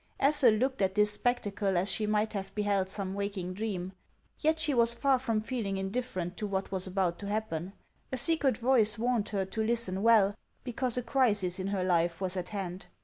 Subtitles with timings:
[0.19, 3.93] Ethel looked at this spectacle as she might have beheld some waking dream;
[4.39, 7.73] yet she was far from feeling indif ferent to what was about to happen.
[8.11, 10.33] A secret voice warned her to listen well,
[10.63, 12.87] because a crisis in her life was at hand.